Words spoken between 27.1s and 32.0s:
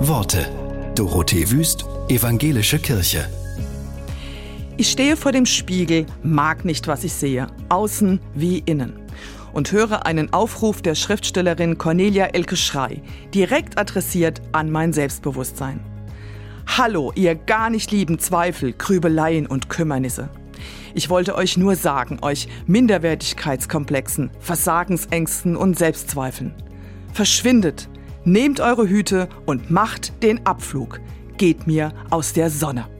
Verschwindet, nehmt eure Hüte und macht den Abflug. Geht mir